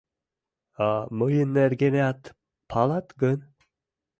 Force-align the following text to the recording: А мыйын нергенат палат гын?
А 0.87 0.89
мыйын 1.17 1.49
нергенат 1.55 2.21
палат 2.69 3.07
гын? 3.21 3.39